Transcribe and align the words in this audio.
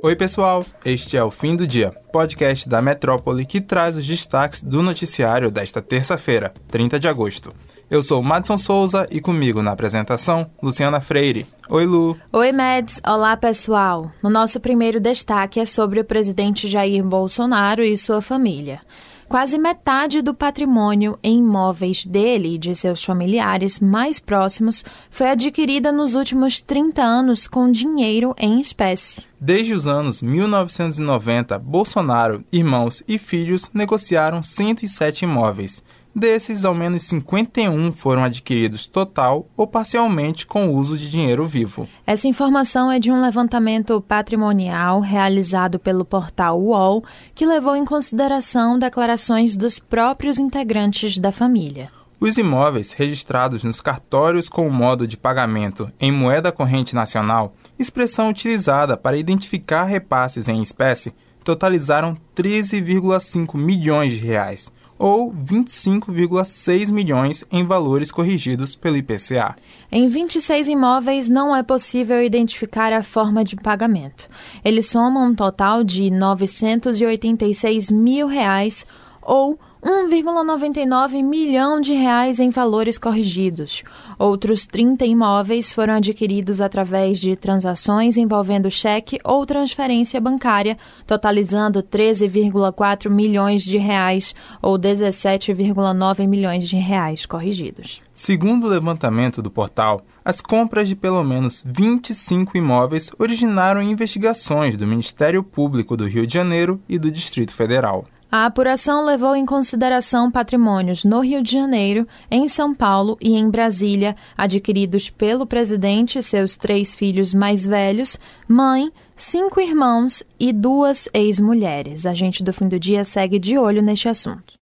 Oi, 0.00 0.14
pessoal! 0.14 0.64
Este 0.84 1.16
é 1.16 1.24
o 1.24 1.30
Fim 1.30 1.56
do 1.56 1.66
Dia, 1.66 1.90
podcast 2.12 2.68
da 2.68 2.80
Metrópole 2.80 3.44
que 3.44 3.60
traz 3.60 3.96
os 3.96 4.06
destaques 4.06 4.62
do 4.62 4.80
noticiário 4.80 5.50
desta 5.50 5.82
terça-feira, 5.82 6.54
30 6.68 7.00
de 7.00 7.08
agosto. 7.08 7.52
Eu 7.90 8.00
sou 8.00 8.22
Madison 8.22 8.56
Souza 8.56 9.08
e 9.10 9.20
comigo 9.20 9.60
na 9.60 9.72
apresentação, 9.72 10.48
Luciana 10.62 11.00
Freire. 11.00 11.46
Oi, 11.68 11.84
Lu. 11.84 12.16
Oi, 12.32 12.52
Mads. 12.52 13.00
Olá, 13.04 13.36
pessoal. 13.36 14.12
O 14.22 14.30
nosso 14.30 14.60
primeiro 14.60 15.00
destaque 15.00 15.58
é 15.58 15.64
sobre 15.64 15.98
o 15.98 16.04
presidente 16.04 16.68
Jair 16.68 17.02
Bolsonaro 17.02 17.82
e 17.82 17.96
sua 17.96 18.22
família. 18.22 18.80
Quase 19.28 19.58
metade 19.58 20.22
do 20.22 20.32
patrimônio 20.32 21.18
em 21.22 21.40
imóveis 21.40 22.06
dele 22.06 22.54
e 22.54 22.58
de 22.58 22.74
seus 22.74 23.04
familiares 23.04 23.78
mais 23.78 24.18
próximos 24.18 24.82
foi 25.10 25.28
adquirida 25.28 25.92
nos 25.92 26.14
últimos 26.14 26.60
30 26.62 27.02
anos 27.02 27.46
com 27.46 27.70
dinheiro 27.70 28.34
em 28.38 28.58
espécie. 28.58 29.22
Desde 29.38 29.74
os 29.74 29.86
anos 29.86 30.22
1990, 30.22 31.58
Bolsonaro, 31.58 32.42
irmãos 32.50 33.02
e 33.06 33.18
filhos 33.18 33.70
negociaram 33.74 34.42
107 34.42 35.26
imóveis. 35.26 35.82
Desses, 36.18 36.64
ao 36.64 36.74
menos 36.74 37.04
51 37.04 37.92
foram 37.92 38.24
adquiridos 38.24 38.88
total 38.88 39.46
ou 39.56 39.68
parcialmente 39.68 40.44
com 40.44 40.66
o 40.66 40.74
uso 40.74 40.98
de 40.98 41.08
dinheiro 41.08 41.46
vivo. 41.46 41.88
Essa 42.04 42.26
informação 42.26 42.90
é 42.90 42.98
de 42.98 43.12
um 43.12 43.20
levantamento 43.20 44.00
patrimonial 44.00 44.98
realizado 44.98 45.78
pelo 45.78 46.04
portal 46.04 46.60
UOL, 46.60 47.04
que 47.36 47.46
levou 47.46 47.76
em 47.76 47.84
consideração 47.84 48.80
declarações 48.80 49.54
dos 49.54 49.78
próprios 49.78 50.40
integrantes 50.40 51.20
da 51.20 51.30
família. 51.30 51.88
Os 52.18 52.36
imóveis 52.36 52.90
registrados 52.90 53.62
nos 53.62 53.80
cartórios 53.80 54.48
com 54.48 54.66
o 54.66 54.72
modo 54.72 55.06
de 55.06 55.16
pagamento 55.16 55.88
em 56.00 56.10
moeda 56.10 56.50
corrente 56.50 56.96
nacional, 56.96 57.54
expressão 57.78 58.28
utilizada 58.28 58.96
para 58.96 59.16
identificar 59.16 59.84
repasses 59.84 60.48
em 60.48 60.60
espécie, 60.60 61.14
totalizaram 61.44 62.16
13,5 62.34 63.56
milhões 63.56 64.14
de 64.14 64.26
reais 64.26 64.76
ou 64.98 65.32
25,6 65.32 66.90
milhões 66.90 67.44
em 67.50 67.64
valores 67.64 68.10
corrigidos 68.10 68.74
pelo 68.74 68.96
IPCA. 68.96 69.56
Em 69.90 70.08
26 70.08 70.68
imóveis 70.68 71.28
não 71.28 71.54
é 71.54 71.62
possível 71.62 72.22
identificar 72.22 72.92
a 72.92 73.02
forma 73.02 73.44
de 73.44 73.56
pagamento. 73.56 74.28
Eles 74.64 74.86
somam 74.86 75.28
um 75.28 75.34
total 75.34 75.84
de 75.84 76.10
986 76.10 77.90
mil 77.90 78.26
reais 78.26 78.84
ou 79.22 79.58
1,99 79.82 81.22
milhão 81.22 81.80
de 81.80 81.92
reais 81.92 82.40
em 82.40 82.50
valores 82.50 82.98
corrigidos. 82.98 83.82
Outros 84.18 84.66
30 84.66 85.06
imóveis 85.06 85.72
foram 85.72 85.94
adquiridos 85.94 86.60
através 86.60 87.18
de 87.20 87.36
transações 87.36 88.16
envolvendo 88.16 88.70
cheque 88.70 89.18
ou 89.24 89.46
transferência 89.46 90.20
bancária, 90.20 90.76
totalizando 91.06 91.82
13,4 91.82 93.10
milhões 93.10 93.62
de 93.62 93.78
reais 93.78 94.34
ou 94.60 94.78
17,9 94.78 96.26
milhões 96.26 96.68
de 96.68 96.76
reais 96.76 97.24
corrigidos. 97.24 98.00
Segundo 98.12 98.64
o 98.64 98.68
levantamento 98.68 99.40
do 99.40 99.50
portal, 99.50 100.02
as 100.24 100.40
compras 100.40 100.88
de 100.88 100.96
pelo 100.96 101.22
menos 101.22 101.62
25 101.64 102.58
imóveis 102.58 103.10
originaram 103.18 103.80
investigações 103.80 104.76
do 104.76 104.86
Ministério 104.86 105.42
Público 105.42 105.96
do 105.96 106.06
Rio 106.06 106.26
de 106.26 106.34
Janeiro 106.34 106.80
e 106.88 106.98
do 106.98 107.10
Distrito 107.12 107.52
Federal. 107.52 108.04
A 108.30 108.44
apuração 108.44 109.06
levou 109.06 109.34
em 109.34 109.46
consideração 109.46 110.30
patrimônios 110.30 111.02
no 111.02 111.20
Rio 111.20 111.42
de 111.42 111.50
Janeiro, 111.50 112.06
em 112.30 112.46
São 112.46 112.74
Paulo 112.74 113.16
e 113.22 113.34
em 113.34 113.48
Brasília, 113.48 114.14
adquiridos 114.36 115.08
pelo 115.08 115.46
presidente 115.46 116.18
e 116.18 116.22
seus 116.22 116.54
três 116.54 116.94
filhos 116.94 117.32
mais 117.32 117.66
velhos, 117.66 118.18
mãe, 118.46 118.92
cinco 119.16 119.60
irmãos 119.60 120.22
e 120.38 120.52
duas 120.52 121.08
ex-mulheres. 121.14 122.04
A 122.04 122.12
gente 122.12 122.42
do 122.42 122.52
fim 122.52 122.68
do 122.68 122.78
dia 122.78 123.02
segue 123.02 123.38
de 123.38 123.56
olho 123.56 123.80
neste 123.80 124.10
assunto. 124.10 124.58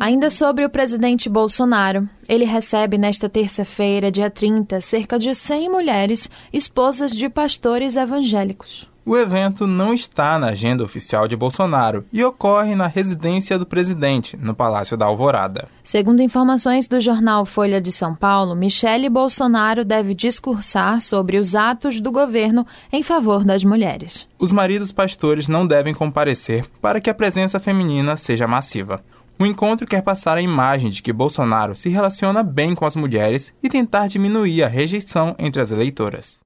Ainda 0.00 0.30
sobre 0.30 0.64
o 0.64 0.70
presidente 0.70 1.28
Bolsonaro, 1.28 2.08
ele 2.26 2.46
recebe 2.46 2.96
nesta 2.96 3.28
terça-feira, 3.28 4.10
dia 4.10 4.30
30, 4.30 4.80
cerca 4.80 5.18
de 5.18 5.34
100 5.34 5.68
mulheres 5.68 6.30
esposas 6.50 7.10
de 7.10 7.28
pastores 7.28 7.96
evangélicos. 7.96 8.88
O 9.04 9.14
evento 9.14 9.66
não 9.66 9.92
está 9.92 10.38
na 10.38 10.48
agenda 10.48 10.82
oficial 10.82 11.28
de 11.28 11.36
Bolsonaro 11.36 12.06
e 12.10 12.24
ocorre 12.24 12.74
na 12.74 12.86
residência 12.86 13.58
do 13.58 13.66
presidente, 13.66 14.38
no 14.38 14.54
Palácio 14.54 14.96
da 14.96 15.04
Alvorada. 15.04 15.68
Segundo 15.84 16.22
informações 16.22 16.86
do 16.86 16.98
jornal 16.98 17.44
Folha 17.44 17.78
de 17.78 17.92
São 17.92 18.14
Paulo, 18.14 18.54
Michele 18.54 19.10
Bolsonaro 19.10 19.84
deve 19.84 20.14
discursar 20.14 21.02
sobre 21.02 21.36
os 21.38 21.54
atos 21.54 22.00
do 22.00 22.10
governo 22.10 22.66
em 22.90 23.02
favor 23.02 23.44
das 23.44 23.64
mulheres. 23.64 24.26
Os 24.38 24.50
maridos 24.50 24.92
pastores 24.92 25.46
não 25.46 25.66
devem 25.66 25.92
comparecer 25.92 26.64
para 26.80 27.02
que 27.02 27.10
a 27.10 27.14
presença 27.14 27.60
feminina 27.60 28.16
seja 28.16 28.48
massiva. 28.48 29.02
O 29.40 29.46
encontro 29.46 29.86
quer 29.86 30.02
passar 30.02 30.36
a 30.36 30.42
imagem 30.42 30.90
de 30.90 31.02
que 31.02 31.14
Bolsonaro 31.14 31.74
se 31.74 31.88
relaciona 31.88 32.42
bem 32.42 32.74
com 32.74 32.84
as 32.84 32.94
mulheres 32.94 33.54
e 33.62 33.70
tentar 33.70 34.06
diminuir 34.06 34.62
a 34.62 34.68
rejeição 34.68 35.34
entre 35.38 35.62
as 35.62 35.70
eleitoras. 35.70 36.40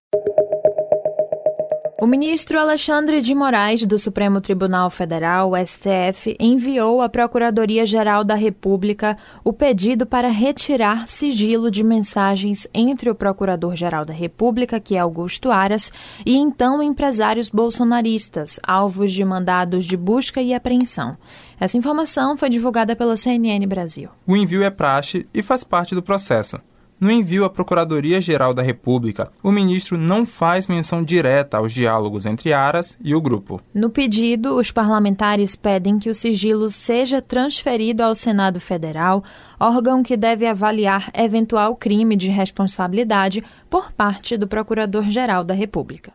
O 2.04 2.06
ministro 2.06 2.60
Alexandre 2.60 3.22
de 3.22 3.34
Moraes, 3.34 3.86
do 3.86 3.98
Supremo 3.98 4.38
Tribunal 4.38 4.90
Federal, 4.90 5.52
STF, 5.56 6.36
enviou 6.38 7.00
à 7.00 7.08
Procuradoria-Geral 7.08 8.22
da 8.22 8.34
República 8.34 9.16
o 9.42 9.54
pedido 9.54 10.04
para 10.04 10.28
retirar 10.28 11.08
sigilo 11.08 11.70
de 11.70 11.82
mensagens 11.82 12.68
entre 12.74 13.08
o 13.08 13.14
Procurador-Geral 13.14 14.04
da 14.04 14.12
República, 14.12 14.78
que 14.78 14.96
é 14.96 14.98
Augusto 14.98 15.50
Aras, 15.50 15.90
e 16.26 16.36
então 16.36 16.82
empresários 16.82 17.48
bolsonaristas, 17.48 18.60
alvos 18.62 19.10
de 19.10 19.24
mandados 19.24 19.86
de 19.86 19.96
busca 19.96 20.42
e 20.42 20.52
apreensão. 20.52 21.16
Essa 21.58 21.78
informação 21.78 22.36
foi 22.36 22.50
divulgada 22.50 22.94
pela 22.94 23.16
CNN 23.16 23.66
Brasil. 23.66 24.10
O 24.26 24.36
envio 24.36 24.62
é 24.62 24.68
praxe 24.68 25.26
e 25.32 25.42
faz 25.42 25.64
parte 25.64 25.94
do 25.94 26.02
processo. 26.02 26.60
No 27.04 27.10
envio 27.10 27.44
à 27.44 27.50
Procuradoria-Geral 27.50 28.54
da 28.54 28.62
República, 28.62 29.30
o 29.42 29.52
ministro 29.52 29.98
não 29.98 30.24
faz 30.24 30.66
menção 30.66 31.04
direta 31.04 31.58
aos 31.58 31.70
diálogos 31.70 32.24
entre 32.24 32.50
Aras 32.54 32.96
e 32.98 33.14
o 33.14 33.20
grupo. 33.20 33.60
No 33.74 33.90
pedido, 33.90 34.56
os 34.56 34.70
parlamentares 34.70 35.54
pedem 35.54 35.98
que 35.98 36.08
o 36.08 36.14
sigilo 36.14 36.70
seja 36.70 37.20
transferido 37.20 38.02
ao 38.02 38.14
Senado 38.14 38.58
Federal, 38.58 39.22
órgão 39.60 40.02
que 40.02 40.16
deve 40.16 40.46
avaliar 40.46 41.10
eventual 41.12 41.76
crime 41.76 42.16
de 42.16 42.30
responsabilidade 42.30 43.44
por 43.68 43.92
parte 43.92 44.38
do 44.38 44.48
Procurador-Geral 44.48 45.44
da 45.44 45.52
República. 45.52 46.10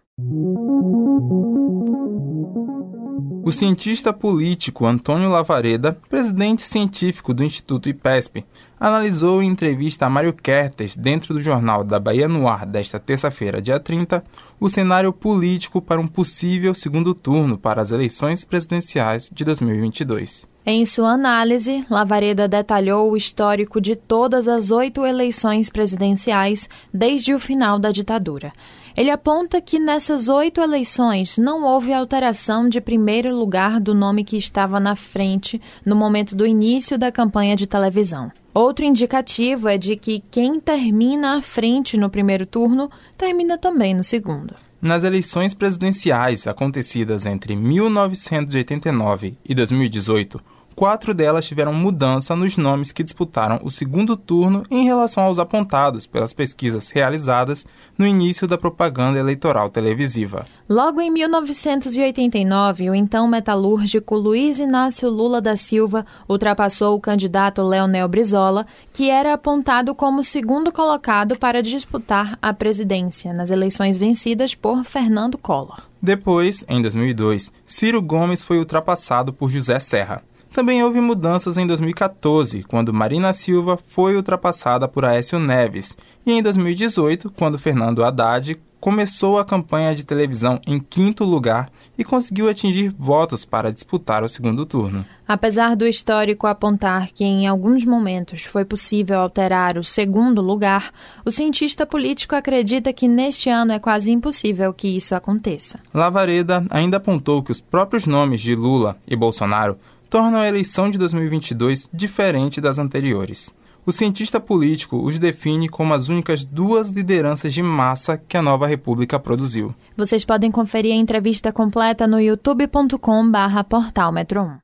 O 3.50 3.52
cientista 3.52 4.14
político 4.14 4.86
Antônio 4.86 5.28
Lavareda, 5.28 5.98
presidente 6.08 6.62
científico 6.62 7.34
do 7.34 7.44
Instituto 7.44 7.90
IPESP, 7.90 8.46
analisou 8.80 9.42
em 9.42 9.48
entrevista 9.48 10.06
a 10.06 10.10
Mário 10.10 10.32
Kertes, 10.34 10.96
dentro 10.96 11.34
do 11.34 11.42
jornal 11.42 11.84
da 11.84 12.00
Bahia 12.00 12.28
no 12.28 12.48
Ar 12.48 12.64
desta 12.64 13.00
terça-feira, 13.00 13.60
dia 13.60 13.80
30, 13.80 14.24
o 14.60 14.70
cenário 14.70 15.12
político 15.12 15.82
para 15.82 16.00
um 16.00 16.08
possível 16.08 16.76
segundo 16.76 17.16
turno 17.16 17.58
para 17.58 17.82
as 17.82 17.90
eleições 17.90 18.46
presidenciais 18.46 19.32
de 19.34 19.44
2022. 19.44 20.48
Em 20.66 20.86
sua 20.86 21.14
análise, 21.14 21.84
Lavareda 21.90 22.48
detalhou 22.48 23.12
o 23.12 23.18
histórico 23.18 23.82
de 23.82 23.96
todas 23.96 24.48
as 24.48 24.70
oito 24.70 25.04
eleições 25.04 25.72
presidenciais 25.72 26.70
desde 26.94 27.34
o 27.34 27.40
final 27.40 27.80
da 27.80 27.92
ditadura. 27.92 28.54
Ele 29.00 29.12
aponta 29.12 29.62
que 29.62 29.80
nessas 29.80 30.28
oito 30.28 30.60
eleições 30.60 31.38
não 31.38 31.64
houve 31.64 31.94
alteração 31.94 32.68
de 32.68 32.82
primeiro 32.82 33.34
lugar 33.34 33.80
do 33.80 33.96
nome 33.96 34.26
que 34.26 34.36
estava 34.36 34.78
na 34.78 34.94
frente 34.94 35.62
no 35.86 35.96
momento 35.96 36.36
do 36.36 36.46
início 36.46 36.98
da 36.98 37.10
campanha 37.10 37.56
de 37.56 37.66
televisão. 37.66 38.30
Outro 38.54 38.84
indicativo 38.84 39.70
é 39.70 39.78
de 39.78 39.96
que 39.96 40.22
quem 40.30 40.60
termina 40.60 41.38
à 41.38 41.42
frente 41.42 41.96
no 41.96 42.10
primeiro 42.10 42.46
turno 42.46 42.92
termina 43.18 43.58
também 43.58 43.94
no 43.94 44.04
segundo. 44.04 44.54
Nas 44.82 45.06
eleições 45.06 45.54
presidenciais 45.54 46.46
acontecidas 46.46 47.26
entre 47.26 47.56
1989 47.56 49.38
e 49.46 49.56
2018, 49.56 50.42
quatro 50.80 51.14
delas 51.14 51.46
tiveram 51.46 51.74
mudança 51.74 52.38
nos 52.38 52.56
nomes 52.56 52.94
que 52.94 53.04
disputaram 53.04 53.60
o 53.64 53.70
segundo 53.70 54.16
turno 54.16 54.64
em 54.72 54.86
relação 54.86 55.26
aos 55.26 55.38
apontados 55.38 56.08
pelas 56.08 56.32
pesquisas 56.32 56.90
realizadas 56.90 57.68
no 57.98 58.08
início 58.08 58.48
da 58.48 58.58
propaganda 58.58 59.20
eleitoral 59.20 59.70
televisiva. 59.70 60.46
Logo 60.70 61.02
em 61.02 61.12
1989, 61.12 62.92
o 62.92 62.96
então 62.96 63.28
metalúrgico 63.28 64.16
Luiz 64.16 64.58
Inácio 64.58 65.10
Lula 65.10 65.42
da 65.42 65.58
Silva 65.58 66.06
ultrapassou 66.30 66.96
o 66.96 67.02
candidato 67.02 67.62
Leonel 67.62 68.08
Brizola, 68.08 68.66
que 68.94 69.10
era 69.10 69.34
apontado 69.34 69.94
como 69.94 70.24
segundo 70.24 70.72
colocado 70.72 71.38
para 71.38 71.62
disputar 71.62 72.40
a 72.42 72.54
presidência 72.54 73.34
nas 73.34 73.52
eleições 73.52 73.98
vencidas 73.98 74.56
por 74.56 74.86
Fernando 74.86 75.38
Collor. 75.38 75.82
Depois, 76.02 76.64
em 76.70 76.82
2002, 76.82 77.52
Ciro 77.66 78.02
Gomes 78.02 78.42
foi 78.42 78.58
ultrapassado 78.58 79.34
por 79.34 79.50
José 79.50 79.78
Serra. 79.80 80.24
Também 80.54 80.84
houve 80.84 81.00
mudanças 81.00 81.58
em 81.58 81.68
2014, 81.68 82.64
quando 82.64 82.94
Marina 82.94 83.32
Silva 83.34 83.78
foi 83.78 84.16
ultrapassada 84.16 84.88
por 84.88 85.06
Aécio 85.06 85.40
Neves, 85.40 85.96
e 86.26 86.32
em 86.32 86.42
2018, 86.42 87.32
quando 87.32 87.60
Fernando 87.60 88.04
Haddad 88.04 88.60
começou 88.80 89.38
a 89.38 89.46
campanha 89.46 89.94
de 89.94 90.06
televisão 90.06 90.60
em 90.66 90.80
quinto 90.80 91.24
lugar 91.24 91.70
e 91.98 92.04
conseguiu 92.04 92.50
atingir 92.50 92.90
votos 92.98 93.44
para 93.44 93.72
disputar 93.72 94.24
o 94.24 94.30
segundo 94.30 94.66
turno. 94.66 95.06
Apesar 95.28 95.76
do 95.76 95.86
histórico 95.86 96.48
apontar 96.48 97.10
que 97.12 97.24
em 97.24 97.46
alguns 97.46 97.86
momentos 97.86 98.44
foi 98.44 98.66
possível 98.66 99.20
alterar 99.20 99.78
o 99.78 99.84
segundo 99.84 100.42
lugar, 100.42 100.92
o 101.26 101.30
cientista 101.30 101.86
político 101.86 102.36
acredita 102.36 102.94
que 102.94 103.08
neste 103.08 103.50
ano 103.50 103.74
é 103.74 103.80
quase 103.80 104.12
impossível 104.12 104.74
que 104.74 104.88
isso 104.88 105.14
aconteça. 105.14 105.80
Lavareda 105.94 106.66
ainda 106.70 106.98
apontou 106.98 107.44
que 107.44 107.52
os 107.52 107.62
próprios 107.62 108.06
nomes 108.06 108.42
de 108.42 108.56
Lula 108.56 108.98
e 109.08 109.16
Bolsonaro 109.16 109.78
tornam 110.10 110.40
a 110.40 110.48
eleição 110.48 110.90
de 110.90 110.98
2022 110.98 111.88
diferente 111.94 112.60
das 112.60 112.80
anteriores. 112.80 113.54
O 113.86 113.92
cientista 113.92 114.40
político 114.40 114.98
os 114.98 115.18
define 115.18 115.68
como 115.70 115.94
as 115.94 116.10
únicas 116.10 116.44
duas 116.46 116.90
lideranças 116.90 117.54
de 117.54 117.64
massa 117.64 118.18
que 118.18 118.38
a 118.38 118.42
nova 118.42 118.68
república 118.68 119.20
produziu. 119.20 119.74
Vocês 119.96 120.26
podem 120.26 120.52
conferir 120.52 120.92
a 120.94 120.96
entrevista 120.96 121.52
completa 121.52 122.06
no 122.06 122.20
youtube.com/portalmetro1. 122.20 124.60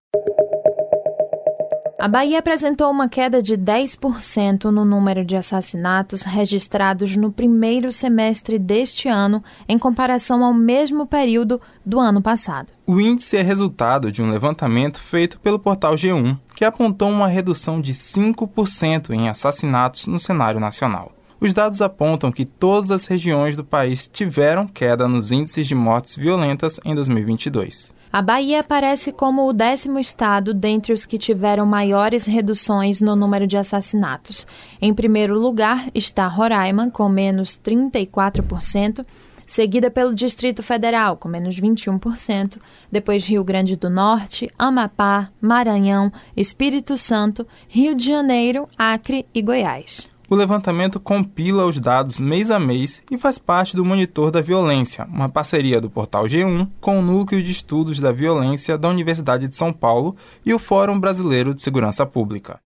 A 2.06 2.08
Bahia 2.08 2.38
apresentou 2.38 2.92
uma 2.92 3.10
queda 3.10 3.42
de 3.42 3.58
10% 3.58 4.66
no 4.66 4.86
número 4.86 5.26
de 5.26 5.36
assassinatos 5.36 6.22
registrados 6.22 7.16
no 7.16 7.32
primeiro 7.32 7.92
semestre 7.92 8.60
deste 8.60 9.08
ano, 9.08 9.44
em 9.68 9.80
comparação 9.80 10.46
ao 10.46 10.54
mesmo 10.54 11.08
período 11.08 11.60
do 11.84 12.00
ano 12.00 12.22
passado. 12.22 12.72
O 12.86 13.02
índice 13.02 13.38
é 13.38 13.42
resultado 13.42 14.12
de 14.12 14.22
um 14.22 14.30
levantamento 14.30 15.02
feito 15.02 15.40
pelo 15.40 15.58
portal 15.58 15.96
G1, 15.96 16.38
que 16.56 16.64
apontou 16.64 17.10
uma 17.10 17.28
redução 17.28 17.82
de 17.82 17.96
5% 17.96 19.10
em 19.10 19.28
assassinatos 19.28 20.06
no 20.06 20.20
cenário 20.20 20.60
nacional. 20.60 21.12
Os 21.42 21.56
dados 21.56 21.82
apontam 21.82 22.32
que 22.32 22.46
todas 22.46 22.92
as 22.92 23.06
regiões 23.06 23.56
do 23.56 23.64
país 23.64 24.06
tiveram 24.06 24.68
queda 24.68 25.08
nos 25.08 25.32
índices 25.32 25.66
de 25.66 25.74
mortes 25.74 26.16
violentas 26.16 26.80
em 26.86 26.94
2022. 26.94 27.96
A 28.16 28.22
Bahia 28.22 28.62
aparece 28.62 29.12
como 29.12 29.46
o 29.46 29.52
décimo 29.52 30.00
estado 30.00 30.54
dentre 30.54 30.94
os 30.94 31.06
que 31.06 31.18
tiveram 31.18 31.66
maiores 31.66 32.24
reduções 32.24 33.02
no 33.02 33.14
número 33.14 33.46
de 33.46 33.58
assassinatos. 33.58 34.48
Em 34.82 34.94
primeiro 34.94 35.38
lugar 35.38 35.90
está 35.94 36.26
Roraima, 36.26 36.90
com 36.90 37.10
menos 37.10 37.60
34%, 37.60 39.06
seguida 39.46 39.92
pelo 39.92 40.16
Distrito 40.16 40.64
Federal, 40.64 41.18
com 41.18 41.28
menos 41.28 41.60
21%, 41.60 42.58
depois 42.90 43.28
Rio 43.28 43.44
Grande 43.44 43.76
do 43.76 43.90
Norte, 43.90 44.50
Amapá, 44.58 45.30
Maranhão, 45.42 46.10
Espírito 46.38 46.98
Santo, 46.98 47.46
Rio 47.68 47.94
de 47.94 48.06
Janeiro, 48.06 48.70
Acre 48.78 49.26
e 49.34 49.42
Goiás. 49.42 50.08
O 50.30 50.36
levantamento 50.36 51.00
compila 51.00 51.66
os 51.66 51.80
dados 51.80 52.20
mês 52.20 52.50
a 52.50 52.60
mês 52.60 53.02
e 53.12 53.18
faz 53.18 53.38
parte 53.38 53.76
do 53.76 53.86
Monitor 53.86 54.32
da 54.32 54.42
Violência, 54.42 55.08
uma 55.12 55.30
parceria 55.30 55.80
do 55.80 55.90
portal 55.90 56.26
G1 56.26 56.68
com 56.82 57.00
o 57.00 57.02
Núcleo 57.02 57.44
de 57.44 57.52
Estudos 57.52 58.00
da 58.00 58.12
Violência 58.12 58.78
da 58.78 58.90
Universidade 58.90 59.48
de 59.48 59.56
São 59.56 59.72
Paulo 59.72 60.16
e 60.46 60.54
o 60.54 60.60
Fórum 60.60 61.00
Brasileiro 61.00 61.54
de 61.54 61.62
Segurança 61.62 62.06
Pública. 62.06 62.60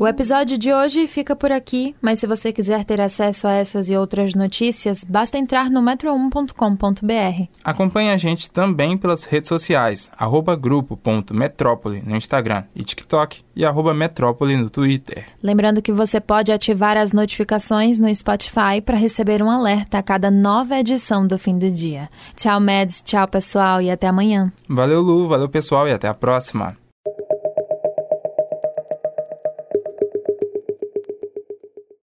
O 0.00 0.06
episódio 0.06 0.56
de 0.56 0.72
hoje 0.72 1.08
fica 1.08 1.34
por 1.34 1.50
aqui, 1.50 1.92
mas 2.00 2.20
se 2.20 2.26
você 2.28 2.52
quiser 2.52 2.84
ter 2.84 3.00
acesso 3.00 3.48
a 3.48 3.54
essas 3.54 3.90
e 3.90 3.96
outras 3.96 4.32
notícias, 4.32 5.02
basta 5.02 5.36
entrar 5.36 5.68
no 5.68 5.82
metro1.com.br. 5.82 7.48
Acompanhe 7.64 8.10
a 8.10 8.16
gente 8.16 8.48
também 8.48 8.96
pelas 8.96 9.24
redes 9.24 9.48
sociais, 9.48 10.08
arroba 10.16 10.54
grupo.metrópole 10.54 12.00
no 12.06 12.14
Instagram 12.14 12.62
e 12.76 12.84
TikTok 12.84 13.42
e 13.56 13.64
arroba 13.64 13.92
metrópole 13.92 14.56
no 14.56 14.70
Twitter. 14.70 15.26
Lembrando 15.42 15.82
que 15.82 15.90
você 15.90 16.20
pode 16.20 16.52
ativar 16.52 16.96
as 16.96 17.12
notificações 17.12 17.98
no 17.98 18.14
Spotify 18.14 18.80
para 18.80 18.96
receber 18.96 19.42
um 19.42 19.50
alerta 19.50 19.98
a 19.98 20.02
cada 20.02 20.30
nova 20.30 20.78
edição 20.78 21.26
do 21.26 21.36
fim 21.36 21.58
do 21.58 21.68
dia. 21.72 22.08
Tchau, 22.36 22.60
Meds, 22.60 23.02
tchau 23.02 23.26
pessoal 23.26 23.82
e 23.82 23.90
até 23.90 24.06
amanhã. 24.06 24.52
Valeu, 24.68 25.00
Lu, 25.00 25.26
valeu 25.26 25.48
pessoal 25.48 25.88
e 25.88 25.92
até 25.92 26.06
a 26.06 26.14
próxima. 26.14 26.76